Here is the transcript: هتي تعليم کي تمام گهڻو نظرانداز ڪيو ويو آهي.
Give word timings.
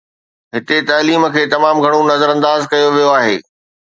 هتي 0.55 0.77
تعليم 0.89 1.23
کي 1.35 1.43
تمام 1.53 1.75
گهڻو 1.83 1.99
نظرانداز 2.11 2.61
ڪيو 2.71 2.87
ويو 2.95 3.11
آهي. 3.19 3.35